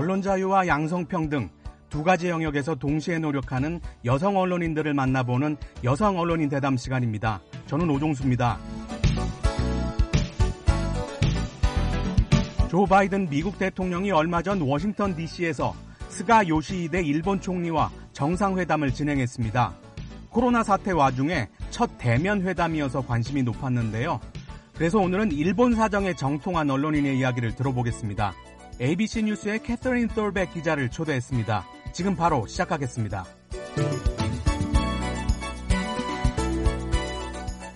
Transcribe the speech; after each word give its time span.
언론 0.00 0.22
자유와 0.22 0.66
양성평등 0.66 1.50
두 1.90 2.02
가지 2.02 2.30
영역에서 2.30 2.74
동시에 2.74 3.18
노력하는 3.18 3.82
여성 4.06 4.38
언론인들을 4.38 4.94
만나보는 4.94 5.58
여성 5.84 6.18
언론인 6.18 6.48
대담 6.48 6.78
시간입니다. 6.78 7.42
저는 7.66 7.90
오종수입니다. 7.90 8.58
조 12.70 12.86
바이든 12.86 13.28
미국 13.28 13.58
대통령이 13.58 14.10
얼마 14.10 14.40
전 14.40 14.62
워싱턴 14.62 15.14
DC에서 15.14 15.74
스가 16.08 16.48
요시히데 16.48 17.02
일본 17.02 17.38
총리와 17.38 17.90
정상회담을 18.14 18.94
진행했습니다. 18.94 19.74
코로나 20.30 20.62
사태 20.62 20.92
와중에 20.92 21.46
첫 21.68 21.90
대면 21.98 22.40
회담이어서 22.40 23.02
관심이 23.02 23.42
높았는데요. 23.42 24.18
그래서 24.74 24.98
오늘은 24.98 25.32
일본 25.32 25.74
사정에 25.74 26.14
정통한 26.14 26.70
언론인의 26.70 27.18
이야기를 27.18 27.54
들어보겠습니다. 27.54 28.32
ABC 28.80 29.24
뉴스의 29.24 29.62
캐서린 29.62 30.08
톨백 30.08 30.54
기자를 30.54 30.90
초대했습니다. 30.90 31.66
지금 31.92 32.16
바로 32.16 32.46
시작하겠습니다. 32.46 33.24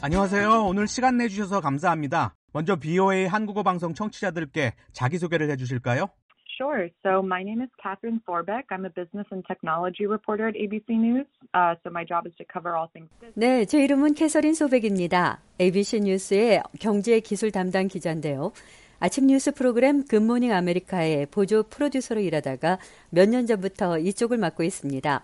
안녕하세요. 0.01 0.65
오늘 0.65 0.87
시간 0.87 1.19
내주셔서 1.19 1.61
감사합니다. 1.61 2.35
먼저 2.55 2.77
BOA 2.77 3.27
한국어 3.27 3.63
방송 3.63 3.93
청취자들께 3.93 4.73
자기소개를 4.93 5.51
해주실까요? 5.51 6.09
Sure. 6.57 6.89
So 7.03 7.19
my 7.19 7.43
name 7.43 7.61
is 7.61 7.71
Catherine 7.83 8.21
Thorbeck. 8.25 8.65
I'm 8.71 8.87
a 8.87 8.93
business 8.95 9.27
and 9.33 9.45
technology 9.47 10.07
reporter 10.07 10.47
at 10.49 10.55
ABC 10.55 10.95
News. 10.95 11.27
Uh, 11.53 11.75
so 11.83 11.91
my 11.91 12.07
job 12.07 12.27
is 12.27 12.35
to 12.39 12.45
cover 12.47 12.77
all 12.79 12.89
things. 12.93 13.11
네, 13.35 13.67
제 13.67 13.83
이름은 13.83 14.15
캐서린 14.15 14.55
소백입니다. 14.55 15.43
ABC 15.61 16.01
뉴스의 16.01 16.63
경제 16.81 17.19
기술 17.21 17.51
담당 17.51 17.89
기자인데요. 17.89 18.53
아침 18.99 19.27
뉴스 19.27 19.53
프로그램 19.53 20.05
Good 20.05 20.22
Morning 20.22 20.53
America의 20.53 21.27
보조 21.27 21.65
프로듀서로 21.65 22.21
일하다가 22.21 22.79
몇 23.11 23.29
년 23.29 23.47
전부터 23.47 23.99
이쪽을 23.99 24.39
맡고 24.39 24.63
있습니다. 24.63 25.23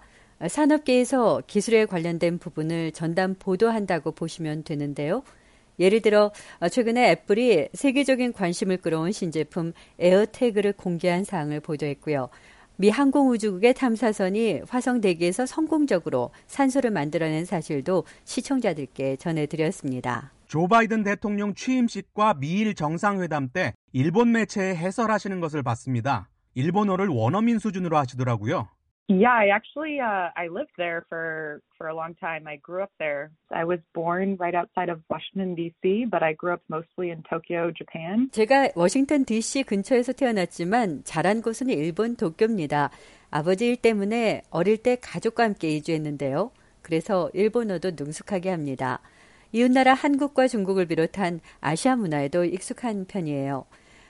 산업계에서 0.49 1.43
기술에 1.47 1.85
관련된 1.87 2.39
부분을 2.39 2.93
전담 2.93 3.35
보도한다고 3.39 4.13
보시면 4.13 4.65
되는데요. 4.65 5.23
예를 5.79 6.01
들어 6.01 6.33
최근에 6.71 7.11
애플이 7.11 7.69
세계적인 7.73 8.33
관심을 8.33 8.79
끌어온 8.79 9.13
신제품 9.13 9.73
AirTag를 9.99 10.75
공개한 10.75 11.25
사항을 11.25 11.61
보도했고요. 11.61 12.29
미 12.77 12.89
항공우주국의 12.89 13.75
탐사선이 13.75 14.63
화성 14.69 15.01
대기에서 15.03 15.45
성공적으로 15.47 16.31
산소를 16.47 16.91
만들어낸 16.91 17.45
사실도 17.45 18.05
시청자들께 18.25 19.17
전해드렸습니다. 19.17 20.33
조 20.51 20.67
바이든 20.67 21.05
대통령 21.05 21.55
취임식과 21.55 22.41
미일 22.41 22.75
정상회담 22.75 23.51
때 23.51 23.73
일본 23.93 24.33
매체에 24.33 24.75
해설하시는 24.75 25.39
것을 25.39 25.63
봤습니다. 25.63 26.29
일본어를 26.57 27.07
원어민 27.07 27.61
수준으로 27.61 27.97
하시더라고요. 27.97 28.67
Yeah, 29.09 29.31
I 29.31 29.51
actually 29.55 30.01
uh, 30.01 30.35
I 30.35 30.49
lived 30.51 30.75
there 30.77 31.03
for 31.07 31.61
for 31.79 31.87
a 31.89 31.95
long 31.95 32.19
time. 32.19 32.49
I 32.49 32.59
grew 32.67 32.83
up 32.83 32.91
there. 32.99 33.31
I 33.55 33.63
was 33.63 33.79
born 33.95 34.37
right 34.41 34.59
outside 34.59 34.91
of 34.91 35.03
Washington 35.09 35.55
D.C., 35.55 36.11
but 36.11 36.25
I 36.25 36.35
grew 36.35 36.53
up 36.53 36.63
mostly 36.69 37.15
in 37.15 37.23
Tokyo, 37.31 37.71
Japan. 37.71 38.29
제가 38.33 38.71
워싱턴 38.75 39.25
D.C. 39.25 39.63
근처에서 39.63 40.13
태어났지만 40.13 41.03
자란 41.05 41.43
곳은 41.43 41.71
일본 41.71 42.17
도쿄입니다. 42.17 42.91
아버지 43.31 43.69
일 43.69 43.77
때문에 43.77 44.43
어릴 44.51 44.79
때 44.79 44.97
가족과 45.01 45.45
함께 45.45 45.69
이주했는데요. 45.77 46.51
그래서 46.83 47.31
일본어도 47.35 47.93
능숙하게 47.93 48.51
합니다. 48.51 48.99
이웃나라 49.53 49.95
한국과 49.95 50.49
중국을 50.49 50.87
비롯한 50.87 51.41
아시아 51.61 51.97
문화에도 51.97 52.45
익숙한 52.45 53.07
편이에요. 53.07 53.65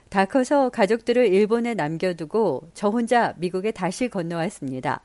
다 0.09 0.25
커서 0.25 0.69
가족들을 0.69 1.27
일본에 1.27 1.73
남겨두고 1.73 2.69
저 2.73 2.89
혼자 2.89 3.33
미국에 3.37 3.71
다시 3.71 4.09
건너왔습니다. 4.09 5.01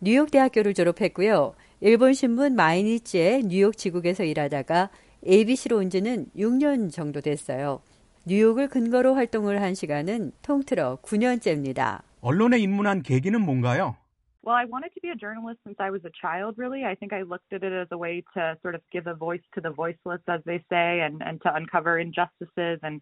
뉴욕 0.00 0.30
대학교를 0.30 0.74
졸업했고요. 0.74 1.54
일본 1.80 2.14
신문 2.14 2.56
마이니치의 2.56 3.44
뉴욕 3.44 3.76
지국에서 3.76 4.24
일하다가 4.24 4.90
ABC로 5.26 5.76
온 5.76 5.90
지는 5.90 6.26
6년 6.36 6.90
정도 6.90 7.20
됐어요. 7.20 7.80
뉴욕을 8.24 8.68
근거로 8.68 9.14
활동을 9.14 9.62
한 9.62 9.74
시간은 9.74 10.32
통틀어 10.42 10.98
9년째입니다. 11.02 12.00
언론에 12.20 12.58
입문한 12.58 13.02
계기는 13.02 13.40
뭔가요? 13.40 13.96
Well, 14.45 14.55
I 14.55 14.65
wanted 14.65 14.91
to 14.95 15.01
be 15.01 15.09
a 15.09 15.15
journalist 15.15 15.59
since 15.63 15.77
I 15.79 15.91
was 15.91 16.03
a 16.03 16.09
child, 16.19 16.55
really. 16.57 16.83
I 16.83 16.95
think 16.95 17.13
I 17.13 17.21
looked 17.21 17.53
at 17.53 17.61
it 17.63 17.73
as 17.73 17.87
a 17.91 17.97
way 17.97 18.23
to 18.33 18.57
sort 18.63 18.73
of 18.73 18.81
give 18.91 19.05
a 19.05 19.13
voice 19.13 19.43
to 19.53 19.61
the 19.61 19.69
voiceless, 19.69 20.21
as 20.27 20.41
they 20.45 20.63
say, 20.67 21.01
and, 21.01 21.21
and 21.21 21.39
to 21.43 21.53
uncover 21.53 21.99
injustices 21.99 22.79
and 22.81 23.01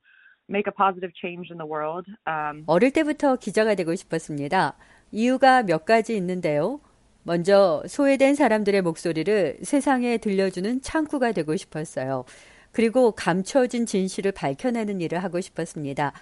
make 0.49 0.67
a 0.67 0.71
positive 0.71 1.11
change 1.15 1.47
in 1.49 1.57
the 1.57 1.65
world. 1.65 2.05
Um, 2.27 2.65
어릴 2.67 2.91
때부터 2.91 3.37
기자가 3.37 3.75
되고 3.75 3.95
싶었습니다. 3.95 4.75
이유가 5.11 5.63
몇 5.63 5.85
가지 5.85 6.17
있는데요. 6.17 6.81
먼저 7.23 7.83
소외된 7.87 8.35
사람들의 8.35 8.81
목소리를 8.81 9.59
세상에 9.63 10.17
들려주는 10.17 10.81
창구가 10.81 11.31
되고 11.31 11.55
싶었어요. 11.55 12.25
그리고 12.71 13.11
감춰진 13.11 13.85
진실을 13.85 14.31
밝혀내는 14.31 15.01
일을 15.01 15.23
하고 15.23 15.39
싶었습니다. 15.39 16.13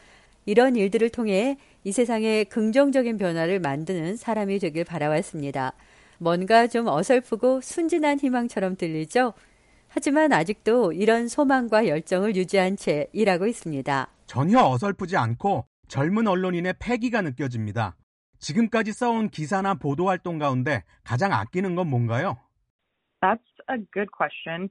이런 0.45 0.77
일들을 0.77 1.11
통해 1.11 1.57
이 1.85 1.93
세상에 1.93 2.45
긍정적인 2.45 3.19
변화를 3.19 3.61
만드는 3.61 4.17
사람이 4.17 4.59
되길 4.59 4.85
바라왔습니다. 4.85 5.73
뭔가 6.19 6.67
좀 6.67 6.87
어설프고 6.87 7.61
순진한 7.61 8.19
희망처럼 8.21 8.77
들리죠? 8.77 9.35
하지만 9.89 10.33
아직도 10.33 10.93
이런 10.93 11.29
소망과 11.29 11.87
열정을 11.87 12.37
유지한 12.37 12.77
채 12.77 13.09
일하고 13.13 13.47
있습니다. 13.47 14.09
전혀 14.27 14.61
어설프지 14.61 15.17
않고 15.17 15.67
젊은 15.89 16.27
언론인의 16.27 16.75
패기가 16.79 17.21
느껴집니다. 17.21 17.97
지금까지 18.39 18.93
써온 18.93 19.29
기사나 19.29 19.75
보도 19.75 20.09
활동 20.09 20.39
가운데 20.39 20.83
가장 21.05 21.33
아끼는 21.33 21.75
건 21.75 21.89
뭔가요? 21.89 22.39
That's 23.21 23.39
a 23.71 23.77
good 23.93 24.11
question. 24.17 24.71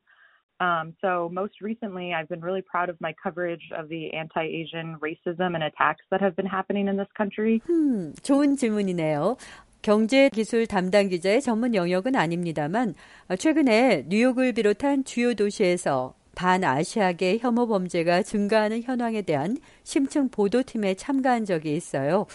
Um, 0.61 0.94
so 1.01 1.27
most 1.33 1.59
recently, 1.59 2.13
I've 2.13 2.29
been 2.29 2.41
really 2.41 2.61
proud 2.61 2.89
of 2.89 2.97
my 3.01 3.13
coverage 3.17 3.66
of 3.75 3.89
the 3.89 4.13
anti-Asian 4.13 4.97
racism 5.01 5.55
and 5.55 5.63
attacks 5.63 6.05
that 6.11 6.22
have 6.22 6.35
been 6.35 6.45
happening 6.45 6.88
in 6.88 6.97
this 6.97 7.09
country. 7.17 7.59
음, 7.67 8.13
좋은 8.22 8.55
질문이네요. 8.55 9.38
경제 9.81 10.29
기술 10.29 10.67
담당 10.67 11.09
기자의 11.09 11.41
전문 11.41 11.73
영역은 11.73 12.16
아닙니다만 12.16 12.94
최근에 13.39 14.05
뉴욕을 14.07 14.53
비롯한 14.53 15.03
주요 15.03 15.33
도시에서 15.33 16.13
반아시아계 16.35 17.39
혐오 17.39 17.66
범죄가 17.66 18.22
증가하는 18.22 18.83
현황에 18.83 19.23
대한 19.23 19.57
심층 19.83 20.29
보도팀에 20.29 20.93
참가한 20.93 21.45
적이 21.45 21.75
있어요. 21.75 22.28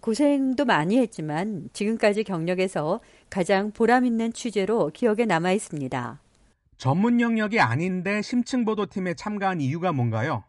고생도 0.00 0.64
많이 0.64 0.96
했지만 0.96 1.68
지금까지 1.74 2.24
경력에서 2.24 3.00
가장 3.28 3.70
보람 3.70 4.06
있는 4.06 4.32
취재로 4.32 4.90
기억에 4.94 5.26
남아 5.26 5.52
있습니다. 5.52 6.20
전문 6.76 7.20
영역이 7.20 7.58
아닌데 7.58 8.20
심층 8.20 8.64
보도팀에 8.64 9.14
참가한 9.14 9.60
이유가 9.60 9.92
뭔가요? 9.92 10.44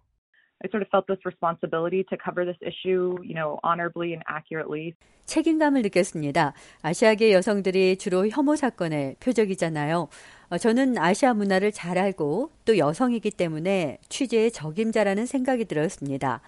I 0.59 0.69
sort 0.69 0.83
of 0.83 0.89
felt 0.89 1.05
this 1.07 1.21
responsibility 1.23 2.03
to 2.09 2.17
cover 2.17 2.43
this 2.43 2.57
issue, 2.65 3.15
you 3.21 3.35
know, 3.35 3.59
honorably 3.63 4.11
and 4.11 4.23
accurately. 4.27 4.93
책임감을 5.25 5.83
느꼈습니다. 5.83 6.53
아시아계 6.81 7.31
여성들이 7.31 7.97
주로 7.97 8.27
혐오 8.27 8.55
사건의 8.55 9.15
표적이잖아요. 9.19 10.09
어, 10.49 10.57
저는 10.57 10.97
아시아 10.97 11.33
문화를 11.33 11.71
잘 11.71 11.97
알고 11.97 12.51
또 12.65 12.77
여성이기 12.77 13.31
때문에 13.31 13.99
취재의 14.09 14.51
적임자라는 14.51 15.25
생각이 15.27 15.65
들었습니다. 15.65 16.41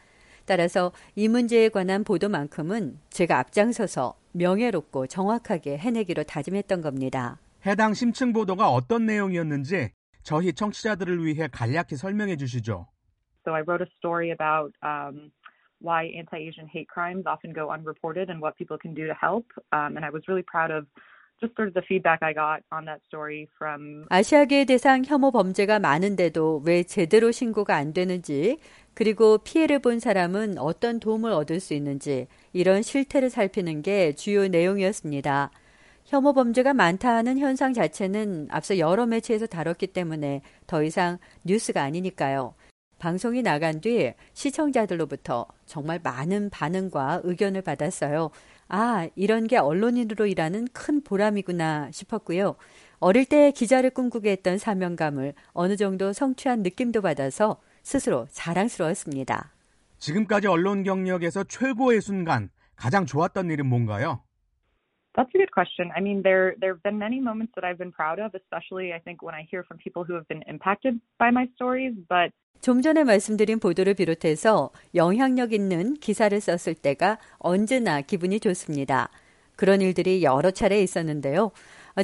따라서 0.46 0.92
이 1.16 1.28
문제에 1.28 1.70
관한 1.70 2.04
보도만큼은 2.04 2.98
제가 3.12 3.38
앞장서서 3.38 4.16
명예롭고 4.32 5.06
정확하게 5.08 5.78
해내기로 5.78 6.24
다짐했던 6.24 6.82
겁니다. 6.82 7.38
해당 7.66 7.94
심층 7.94 8.34
보도가 8.34 8.70
어떤 8.70 9.06
내용이었는지 9.06 9.92
저희 10.24 10.54
청취자들을 10.54 11.26
위해 11.26 11.48
간략히 11.52 11.96
설명해 11.96 12.38
주시죠. 12.38 12.88
So 13.46 13.54
I 13.54 13.62
wrote 13.62 13.82
a 13.82 13.90
story 13.98 14.32
about 14.32 14.74
um, 14.84 15.32
why 15.82 16.12
anti-Asian 16.16 16.68
hate 16.68 16.88
crimes 16.92 17.26
often 17.26 17.54
go 17.54 17.72
unreported 17.72 18.30
and 18.30 18.42
what 18.42 18.56
people 18.58 18.78
can 18.78 18.94
do 18.94 19.08
to 19.08 19.16
help. 19.16 19.48
Um, 19.72 19.96
and 19.96 20.06
I 20.06 20.12
was 20.12 20.28
really 20.28 20.44
proud 20.44 20.72
of 20.72 20.86
just 21.40 21.56
sort 21.56 21.70
of 21.70 21.74
the 21.74 21.82
feedback 21.88 22.20
I 22.22 22.34
got 22.34 22.62
on 22.72 22.86
that 22.86 23.02
story 23.08 23.48
from 23.58 24.06
아시아계 24.10 24.66
대상 24.66 25.04
혐오 25.06 25.32
범죄가 25.32 25.80
많은데도 25.80 26.64
왜 26.66 26.84
제대로 26.84 27.32
신고가 27.32 27.76
안 27.76 27.94
되는지 27.94 28.60
그리고 28.94 29.38
피해를 29.38 29.80
본 29.80 30.00
사람은 30.00 30.58
어떤 30.58 31.00
도움을 31.00 31.32
얻을 31.32 31.62
수 31.62 31.74
있는지 31.74 32.28
이런 32.52 32.82
실태를 32.82 33.30
살피는 33.30 33.82
게 33.82 34.14
주요 34.14 34.48
내용이었습니다. 34.48 35.52
혐오 36.10 36.34
범죄가 36.34 36.74
많다 36.74 37.14
하는 37.14 37.38
현상 37.38 37.72
자체는 37.72 38.48
앞서 38.50 38.80
여러 38.80 39.06
매체에서 39.06 39.46
다뤘기 39.46 39.86
때문에 39.86 40.42
더 40.66 40.82
이상 40.82 41.20
뉴스가 41.44 41.84
아니니까요. 41.84 42.56
방송이 42.98 43.44
나간 43.44 43.80
뒤 43.80 44.12
시청자들로부터 44.34 45.46
정말 45.68 46.00
많은 46.02 46.50
반응과 46.50 47.22
의견을 47.26 47.62
받았어요. 47.62 48.32
아, 48.70 49.08
이런 49.16 49.46
게 49.46 49.58
언론인으로 49.58 50.26
일하는 50.26 50.68
큰 50.74 51.04
보람이구나 51.04 51.92
싶었고요. 51.92 52.56
어릴 52.98 53.26
때 53.26 53.52
기자를 53.52 53.92
꿈꾸게 53.92 54.32
했던 54.32 54.58
사명감을 54.58 55.36
어느 55.54 55.76
정도 55.76 56.12
성취한 56.12 56.64
느낌도 56.64 57.04
받아서 57.04 57.62
스스로 57.84 58.26
자랑스러웠습니다. 58.32 59.54
지금까지 60.00 60.48
언론 60.48 60.82
경력에서 60.82 61.44
최고의 61.44 62.02
순간, 62.02 62.50
가장 62.76 63.06
좋았던 63.06 63.52
일은 63.52 63.68
뭔가요? 63.68 64.24
That's 65.20 65.36
a 65.36 65.38
good 65.38 65.52
question. 65.52 65.92
I 65.92 66.00
mean, 66.00 66.24
there 66.24 66.56
there 66.62 66.72
have 66.72 66.82
been 66.82 66.98
many 66.98 67.20
moments 67.20 67.52
that 67.56 67.66
I've 67.68 67.78
been 67.78 67.92
proud 67.92 68.24
of, 68.24 68.32
especially 68.40 68.94
I 68.96 69.00
think 69.04 69.20
when 69.22 69.36
I 69.36 69.44
hear 69.52 69.68
from 69.68 69.78
people 69.84 70.06
who 70.08 70.16
have 70.16 70.26
been 70.32 70.44
impacted 70.48 70.96
by 71.20 71.28
my 71.28 71.52
stories. 71.56 71.92
But 72.08 72.32
좀 72.62 72.82
전에 72.82 73.04
말씀드린 73.04 73.60
보도를 73.60 73.96
비롯해서 73.96 74.72
영향력 74.96 75.52
있는 75.52 75.96
기사를 75.96 76.40
썼을 76.40 76.76
때가 76.76 77.18
언제나 77.38 78.00
기분이 78.00 78.40
좋습니다. 78.40 79.10
그런 79.58 79.82
일들이 79.82 80.24
여러 80.24 80.52
차례 80.52 80.82
있었는데요. 80.82 81.52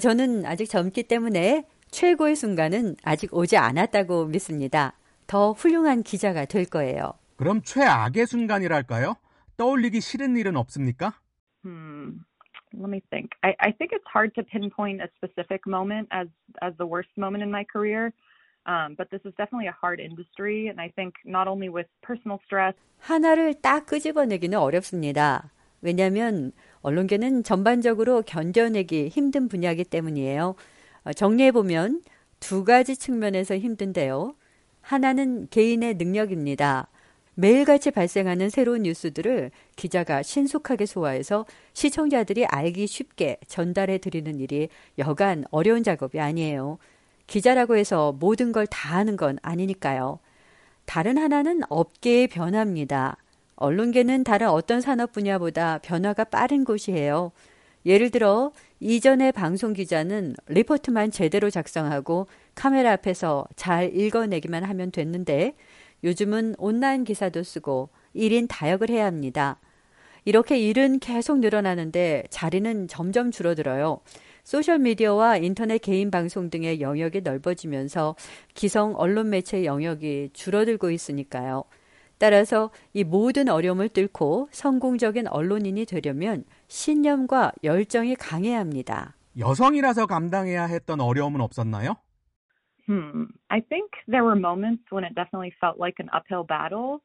저는 0.02 0.46
아직 0.46 0.68
젊기 0.68 1.04
때문에 1.04 1.64
최고의 1.92 2.36
순간은 2.36 2.98
아직 3.04 3.34
오지 3.34 3.56
않았다고 3.56 4.26
믿습니다. 4.26 4.92
더 5.26 5.54
훌륭한 5.54 6.04
기자가 6.04 6.44
될 6.44 6.66
거예요. 6.66 7.14
그럼 7.38 7.62
최악의 7.62 8.28
순간이랄까요? 8.28 9.16
떠올리기 9.56 10.02
싫은 10.02 10.36
일은 10.36 10.58
없습니까? 10.58 11.14
hmm, 11.64 12.20
let 12.74 12.90
me 12.90 13.04
think. 13.10 13.32
I, 13.44 13.56
I 13.60 13.72
think 13.72 13.92
it's 13.94 14.06
hard 14.06 14.34
to 14.36 14.44
pinpoint 14.44 15.02
a 15.02 15.10
specific 15.16 15.66
moment 15.68 16.08
as 16.12 16.28
as 16.62 16.74
the 16.78 16.86
worst 16.86 17.10
moment 17.18 17.44
in 17.44 17.52
my 17.52 17.64
career. 17.64 18.14
Um, 18.66 18.96
but 18.98 19.10
this 19.12 19.22
is 19.26 19.34
definitely 19.38 19.68
a 19.68 19.76
hard 19.80 20.00
industry, 20.00 20.68
and 20.70 20.82
I 20.82 20.90
think 20.96 21.14
not 21.24 21.48
only 21.48 21.70
with 21.70 21.88
personal 22.02 22.40
stress. 22.46 22.74
하나를 23.00 23.62
딱 23.62 23.86
끄집어내기는 23.86 24.58
어렵습니다. 24.58 25.52
왜냐하면 25.82 26.52
언론계는 26.82 27.44
전반적으로 27.44 28.24
견뎌내기 28.24 29.10
힘든 29.10 29.48
분야이기 29.48 29.84
때문이에요. 29.84 30.56
정리해 31.16 31.52
보면 31.52 32.02
두 32.40 32.64
가지 32.64 32.98
측면에서 32.98 33.58
힘든데요. 33.58 34.36
하나는 34.82 35.48
개인의 35.50 35.96
능력입니다. 35.96 36.88
매일같이 37.36 37.92
발생하는 37.92 38.50
새로운 38.50 38.84
뉴스들을 38.84 39.52
기자가 39.76 40.24
신속하게 40.24 40.86
소화해서 40.86 41.46
시청자들이 41.74 42.46
알기 42.46 42.88
쉽게 42.88 43.38
전달해 43.48 43.98
드리는 43.98 44.40
일이 44.40 44.70
여간 44.98 45.44
어려운 45.52 45.84
작업이 45.84 46.20
아니에요. 46.20 46.78
기자라고 47.28 47.76
해서 47.76 48.14
모든 48.20 48.52
걸 48.52 48.66
다 48.68 48.98
하는 48.98 49.18
건 49.18 49.38
아니니까요. 49.42 50.20
다른 50.86 51.18
하나는 51.18 51.62
업계의 51.70 52.28
변화입니다. 52.28 53.18
언론계는 53.56 54.24
다른 54.24 54.50
어떤 54.50 54.80
산업 54.82 55.12
분야보다 55.12 55.80
변화가 55.80 56.26
빠른 56.26 56.64
곳이에요. 56.64 57.32
예를 57.86 58.12
들어 58.12 58.52
이전의 58.80 59.32
방송 59.32 59.74
기자는 59.74 60.36
리포트만 60.48 61.12
제대로 61.12 61.50
작성하고 61.50 62.28
카메라 62.54 62.92
앞에서 62.94 63.46
잘 63.56 63.96
읽어내기만 63.96 64.64
하면 64.64 64.92
됐는데 64.92 65.54
요즘은 66.06 66.56
온라인 66.60 67.04
기사도 67.04 67.44
쓰고 67.44 67.90
1인 68.16 68.46
다역을 68.48 68.90
해야 68.90 69.06
합니다. 69.06 69.60
이렇게 70.24 70.58
일은 70.58 71.00
계속 71.00 71.40
늘어나는데 71.40 72.24
자리는 72.30 72.88
점점 72.88 73.32
줄어들어요. 73.32 74.00
소셜미디어와 74.44 75.38
인터넷 75.38 75.80
개인 75.80 76.12
방송 76.12 76.52
등의 76.52 76.80
영역이 76.80 77.22
넓어지면서 77.22 78.16
기성 78.54 78.94
언론 78.96 79.32
매체 79.32 79.66
영역이 79.66 80.30
줄어들고 80.34 80.92
있으니까요. 80.92 81.64
따라서 82.20 82.70
이 82.94 83.04
모든 83.04 83.50
어려움을 83.50 83.90
뚫고 83.90 84.50
성공적인 84.52 85.28
언론인이 85.28 85.86
되려면 85.86 86.46
신념과 86.68 87.54
열정이 87.64 88.16
강해야 88.16 88.60
합니다. 88.60 89.16
여성이라서 89.38 90.06
감당해야 90.06 90.66
했던 90.66 91.02
어려움은 91.02 91.42
없었나요? 91.42 91.96
Hmm. 92.88 93.26
I 93.50 93.62
think 93.62 93.92
there 94.08 94.24
were 94.24 94.36
moments 94.36 94.84
when 94.92 95.04
it 95.04 95.16
definitely 95.16 95.54
felt 95.60 95.80
like 95.80 95.96
an 96.00 96.10
uphill 96.14 96.44
battle. 96.46 97.02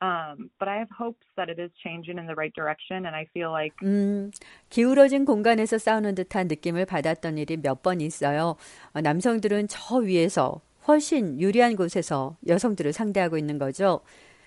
Um, 0.00 0.50
but 0.60 0.68
I 0.68 0.76
have 0.78 0.88
hopes 0.96 1.26
that 1.36 1.50
it 1.50 1.58
is 1.58 1.72
changing 1.82 2.18
in 2.18 2.26
the 2.28 2.34
right 2.36 2.54
direction, 2.54 3.04
and 3.04 3.16
I 3.16 3.26
feel 3.34 3.50
like 3.50 3.74
음, 3.82 4.30
기울어진 4.70 5.24
공간에서 5.24 5.76
싸우는 5.76 6.14
듯한 6.14 6.46
느낌을 6.46 6.86
받았던 6.86 7.36
일이 7.36 7.56
몇 7.56 7.82
번 7.82 8.00
있어요. 8.00 8.54
어, 8.94 9.00
남성들은 9.00 9.66
저 9.68 9.96
위에서 9.96 10.60
훨씬 10.86 11.40
유리한 11.40 11.74
곳에서 11.74 12.36
여성들을 12.46 12.92
상대하고 12.92 13.38
있는 13.38 13.58
거죠. 13.58 14.00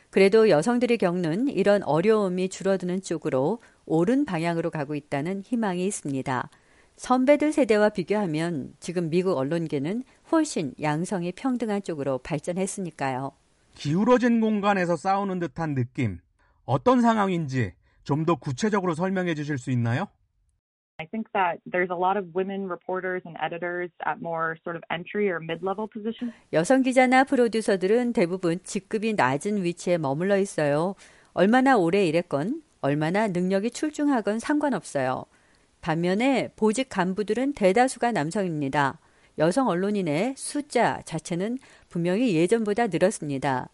그래도 0.10 0.50
여성들이 0.50 0.98
겪는 0.98 1.50
이런 1.50 1.84
어려움이 1.84 2.48
줄어드는 2.48 3.02
쪽으로 3.02 3.60
옳은 3.86 4.24
방향으로 4.26 4.70
가고 4.70 4.96
있다는 4.96 5.42
희망이 5.42 5.86
있습니다. 5.86 6.50
선배들 6.96 7.52
세대와 7.52 7.90
비교하면 7.90 8.74
지금 8.80 9.10
미국 9.10 9.38
언론계는 9.38 10.04
훨씬 10.32 10.74
양성이 10.82 11.32
평등한 11.32 11.84
쪽으로 11.84 12.18
발전했으니까요. 12.20 13.32
기울어진 13.76 14.40
공간에서 14.42 14.96
싸우는 14.96 15.40
듯한 15.40 15.76
느낌. 15.76 16.20
어떤 16.66 17.02
상황인지 17.02 17.74
좀 18.04 18.26
더 18.26 18.36
구체적으로 18.36 18.94
설명해 18.96 19.34
주실 19.36 19.58
수 19.58 19.72
있나요? 19.72 20.08
I 20.98 21.08
think 21.08 21.32
that 21.34 21.60
there's 21.66 21.90
a 21.92 21.98
lot 21.98 22.18
of 22.18 22.30
women 22.36 22.66
reporters 22.70 23.24
and 23.26 23.38
editors 23.42 23.92
at 24.06 24.20
more 24.22 24.56
sort 24.64 24.78
of 24.78 24.84
entry 24.92 25.28
or 25.30 25.40
mid-level 25.42 25.88
positions. 25.92 26.32
여성 26.54 26.84
기자나 26.84 27.24
프로듀서들은 27.24 28.14
대부분 28.14 28.60
직급이 28.64 29.14
낮은 29.14 29.64
위치에 29.64 29.98
머물러 29.98 30.38
있어요. 30.38 30.94
얼마나 31.34 31.76
오래 31.78 32.06
일했건, 32.06 32.62
얼마나 32.82 33.28
능력이 33.28 33.72
출중하건 33.72 34.38
상관없어요. 34.40 35.26
반면에 35.82 36.52
보직 36.56 36.90
간부들은 36.90 37.54
대다수가 37.54 38.12
남성입니다. 38.12 39.00
여성 39.38 39.68
언론인의 39.68 40.36
숫자 40.38 41.02
자체는 41.06 41.58
분명히 41.90 42.36
예전보다 42.36 42.88
늘었습니다. 42.88 43.70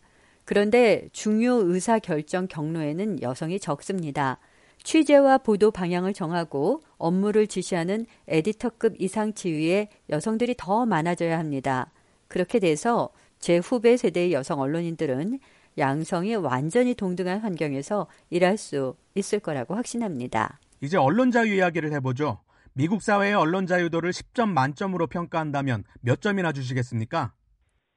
그런데 0.46 1.10
중요 1.12 1.56
의사 1.56 2.00
결정 2.00 2.48
경로에는 2.48 3.22
여성이 3.22 3.60
적습니다. 3.60 4.40
취재와 4.84 5.40
보도 5.40 5.72
방향을 5.72 6.14
정하고 6.14 6.82
업무를 6.98 7.48
지시하는 7.48 8.06
에디터급 8.28 8.96
이상 9.00 9.34
지위의 9.34 9.90
여성들이 10.10 10.56
더 10.58 10.86
많아져야 10.86 11.38
합니다. 11.38 11.92
그렇게 12.30 12.60
돼서 12.60 13.10
제 13.40 13.58
후배 13.58 13.98
세대의 13.98 14.32
여성 14.34 14.62
언론인들은 14.62 15.40
양성이 15.78 16.36
완전히 16.36 16.94
동등한 16.94 17.40
환경에서 17.40 18.08
일할 18.30 18.58
수 18.58 18.96
있을 19.16 19.40
거라고 19.40 19.76
확신합니다. 19.76 20.60
이제 20.82 20.98
언론 20.98 21.32
자유 21.32 21.56
이야기를 21.56 21.92
해보죠. 21.94 22.40
미국 22.78 23.02
사회의 23.02 23.34
언론 23.34 23.66
자유도를 23.66 24.12
10점 24.12 24.50
만점으로 24.50 25.08
평가한다면 25.08 25.84
몇 26.02 26.22
점이나 26.22 26.52
주시겠습니까? 26.52 27.34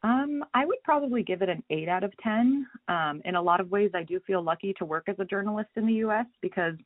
Um, 0.03 0.41
I 0.53 0.65
would 0.65 0.81
probably 0.85 1.23
give 1.23 1.45
it 1.45 1.53
an 1.53 1.63
8 1.69 1.91
out 1.91 2.03
of 2.03 2.17
10. 2.25 2.65
Um, 2.89 3.21
in 3.27 3.37
a 3.37 3.43
lot 3.43 3.61
of 3.61 3.69
ways, 3.71 3.93
I 3.93 4.05
do 4.09 4.19
feel 4.25 4.41
lucky 4.43 4.73
to 4.81 4.87
work 4.89 5.05
as 5.13 5.21
a 5.21 5.29
journalist 5.29 5.69
in 5.77 5.85
the 5.85 6.01
U.S. 6.09 6.25
because 6.41 6.81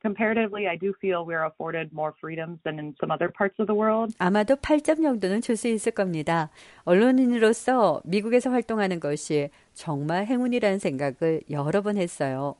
comparatively, 0.00 0.64
I 0.64 0.80
do 0.80 0.94
feel 0.96 1.28
we're 1.28 1.44
afforded 1.44 1.92
more 1.92 2.16
freedoms 2.16 2.64
than 2.64 2.80
in 2.80 2.96
some 2.96 3.12
other 3.12 3.28
parts 3.28 3.60
of 3.60 3.68
the 3.68 3.76
world. 3.76 4.16
아마도 4.16 4.56
8점 4.56 5.04
정도는 5.04 5.42
줄 5.42 5.58
수 5.58 5.68
있을 5.68 5.92
겁니다. 5.92 6.48
언론인으로서 6.84 8.00
미국에서 8.06 8.48
활동하는 8.48 9.00
것이 9.00 9.50
정말 9.74 10.24
행운이라는 10.24 10.78
생각을 10.78 11.42
여러 11.50 11.82
번 11.82 11.98
했어요. 11.98 12.56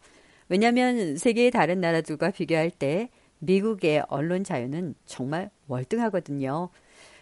왜냐하면 0.50 1.16
세계의 1.16 1.52
다른 1.52 1.80
나라들과 1.80 2.32
비교할 2.32 2.70
때 2.70 3.08
미국의 3.44 4.04
언론 4.08 4.44
자유는 4.44 4.94
정말 5.06 5.50
월등하거든요. 5.68 6.70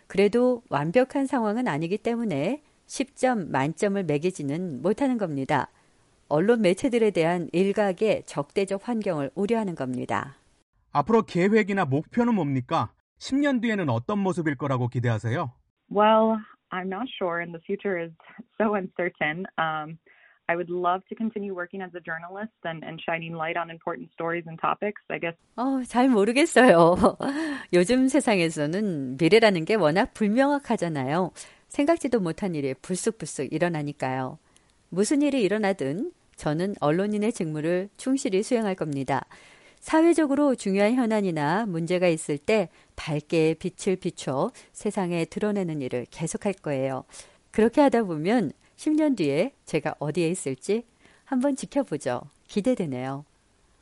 그래도 0.06 0.62
완벽한 0.68 1.26
상황은 1.26 1.68
아니기 1.68 1.98
때문에 1.98 2.62
10점 2.86 3.50
만점을 3.50 4.02
매기지는 4.04 4.82
못하는 4.82 5.18
겁니다. 5.18 5.68
언론 6.28 6.62
매체들에 6.62 7.10
대한 7.10 7.48
일각의 7.52 8.22
적대적 8.26 8.88
환경을 8.88 9.30
우려하는 9.34 9.74
겁니다. 9.74 10.36
앞으로 10.92 11.22
계획이나 11.22 11.84
목표는 11.84 12.34
뭡니까? 12.34 12.92
10년 13.18 13.62
뒤에는 13.62 13.88
어떤 13.88 14.18
모습일 14.18 14.56
거라고 14.56 14.88
기대하세요? 14.88 15.52
Well, 15.90 16.38
I'm 16.70 16.88
not 16.88 17.06
sure, 17.18 17.40
and 17.40 17.52
the 17.52 17.62
future 17.64 17.96
is 18.02 18.12
so 18.58 18.74
uncertain. 18.74 19.44
Um, 19.58 19.98
I 20.48 20.56
would 20.56 20.70
love 20.70 21.02
to 21.08 21.14
continue 21.14 21.54
working 21.54 21.82
as 21.82 21.94
a 21.94 22.00
journalist 22.00 22.52
and, 22.64 22.84
and 22.84 23.00
shining 23.00 23.34
light 23.34 23.56
on 23.56 23.70
important 23.70 24.10
stories 24.12 24.44
and 24.46 24.58
topics. 24.60 25.00
I 25.10 25.18
guess. 25.18 25.36
어, 25.56 25.82
잘 25.86 26.08
모르겠어요. 26.08 26.96
요즘 27.72 28.08
세상에서는 28.08 29.16
미래라는 29.18 29.64
게 29.64 29.74
워낙 29.74 30.12
불명확하잖아요. 30.14 31.32
생각지도 31.68 32.20
못한 32.20 32.54
일이 32.54 32.74
불쑥불쑥 32.74 33.52
일어나니까요. 33.52 34.38
무슨 34.90 35.22
일이 35.22 35.42
일어나든 35.42 36.12
저는 36.36 36.74
언론인의 36.80 37.32
직무를 37.32 37.88
충실히 37.96 38.42
수행할 38.42 38.74
겁니다. 38.74 39.24
사회적으로 39.80 40.54
중요한 40.54 40.94
현안이나 40.94 41.66
문제가 41.66 42.08
있을 42.08 42.38
때 42.38 42.68
밝게 42.94 43.54
빛을 43.54 43.96
비춰 43.96 44.50
세상에 44.72 45.24
드러내는 45.24 45.80
일을 45.82 46.06
계속할 46.10 46.54
거예요. 46.54 47.04
그렇게 47.50 47.80
하다 47.80 48.04
보면 48.04 48.52
10년 48.82 49.16
뒤에 49.16 49.54
제가 49.64 49.94
어디에 50.00 50.28
있을지 50.28 50.84
한번 51.24 51.54
지켜보죠. 51.54 52.22
기대되네요. 52.48 53.24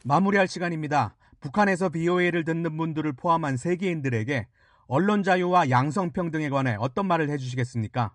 마무리할 0.04 0.47
시간입니다. 0.47 1.14
북한에서 1.40 1.88
BOA를 1.88 2.45
듣는 2.45 2.76
분들을 2.76 3.11
포함한 3.14 3.57
세계인들에게 3.57 4.47
언론 4.88 5.23
자유와 5.23 5.71
양성평등에 5.71 6.50
관해 6.50 6.76
어떤 6.78 7.07
말을 7.07 7.30
해주시겠습니까? 7.30 8.12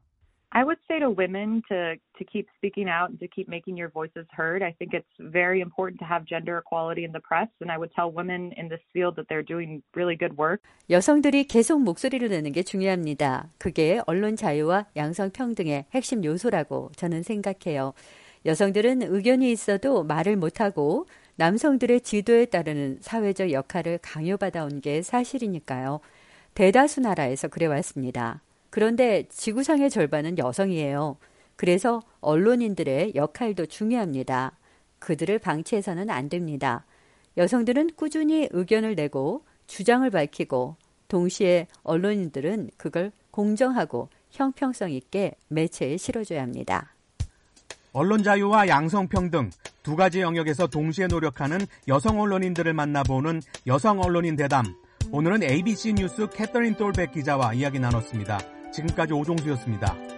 I 0.55 0.63
would 0.63 0.79
say 0.87 0.99
to 0.99 1.09
women 1.09 1.61
to 1.67 1.95
to 2.17 2.23
keep 2.23 2.47
speaking 2.55 2.87
out 2.87 3.09
and 3.09 3.19
to 3.19 3.27
keep 3.27 3.49
making 3.49 3.75
your 3.75 3.91
voices 3.91 4.25
heard. 4.31 4.63
I 4.63 4.71
think 4.79 4.93
it's 4.93 5.15
very 5.19 5.59
important 5.59 5.99
to 5.99 6.05
have 6.05 6.23
gender 6.23 6.57
equality 6.63 7.03
in 7.03 7.11
the 7.11 7.19
press, 7.19 7.49
and 7.59 7.69
I 7.69 7.77
would 7.77 7.91
tell 7.91 8.09
women 8.09 8.53
in 8.55 8.69
this 8.69 8.79
field 8.93 9.17
that 9.17 9.27
they're 9.27 9.43
doing 9.43 9.83
really 9.93 10.15
good 10.15 10.37
work. 10.37 10.61
여성들이 10.89 11.47
계속 11.49 11.83
목소리를 11.83 12.29
내는 12.29 12.53
게 12.53 12.63
중요합니다. 12.63 13.49
그게 13.57 13.99
언론 14.07 14.37
자유와 14.37 14.85
양성 14.95 15.29
평등의 15.31 15.87
핵심 15.93 16.23
요소라고 16.23 16.91
저는 16.95 17.23
생각해요. 17.23 17.93
여성들은 18.45 19.01
의견이 19.01 19.51
있어도 19.51 20.05
말을 20.05 20.37
못하고 20.37 21.05
남성들의 21.35 21.99
지도에 21.99 22.45
따르는 22.45 22.99
사회적 23.01 23.51
역할을 23.51 23.99
강요받아온 24.01 24.79
게 24.79 25.01
사실이니까요. 25.01 25.99
대다수 26.53 27.01
나라에서 27.01 27.49
그래왔습니다. 27.49 28.44
그런데 28.69 29.23
지구상의 29.29 29.89
절반은 29.89 30.37
여성이에요. 30.37 31.17
그래서 31.55 32.01
언론인들의 32.21 33.13
역할도 33.15 33.67
중요합니다. 33.67 34.57
그들을 34.99 35.39
방치해서는 35.39 36.09
안 36.09 36.29
됩니다. 36.29 36.85
여성들은 37.37 37.91
꾸준히 37.95 38.47
의견을 38.51 38.95
내고 38.95 39.43
주장을 39.67 40.09
밝히고 40.09 40.75
동시에 41.07 41.67
언론인들은 41.83 42.71
그걸 42.77 43.11
공정하고 43.31 44.09
형평성 44.31 44.91
있게 44.91 45.35
매체에 45.47 45.97
실어줘야 45.97 46.41
합니다. 46.41 46.93
언론 47.93 48.23
자유와 48.23 48.67
양성평등 48.67 49.51
두 49.83 49.95
가지 49.95 50.19
영역에서 50.19 50.67
동시에 50.67 51.07
노력하는 51.07 51.59
여성 51.87 52.19
언론인들을 52.19 52.73
만나보는 52.73 53.41
여성 53.67 54.01
언론인 54.01 54.35
대담. 54.35 54.75
오늘은 55.11 55.43
ABC 55.43 55.93
뉴스 55.93 56.27
캐터린 56.29 56.75
똘백 56.75 57.13
기자와 57.13 57.53
이야기 57.53 57.79
나눴습니다. 57.79 58.54
지금까지 58.75 59.13
오종수였습니다. 59.13 60.14